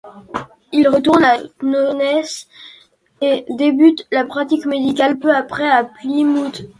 Il 0.71 0.89
retourne 0.89 1.23
à 1.23 1.37
Totnes 1.37 2.01
et 3.21 3.45
débute 3.49 4.07
la 4.11 4.25
pratique 4.25 4.65
médicale 4.65 5.19
peu 5.19 5.31
après 5.31 5.69
à 5.69 5.83
Plymouth. 5.83 6.63